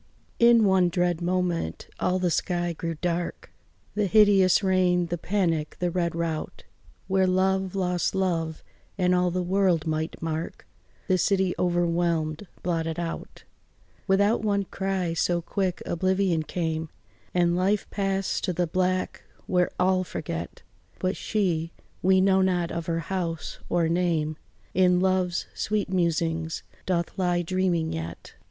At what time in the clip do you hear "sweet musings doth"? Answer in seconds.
25.53-27.15